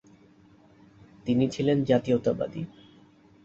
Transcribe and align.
তিনি 1.25 1.45
ছিলেন 1.47 1.77
জাতীয়তাবাদী। 1.83 2.61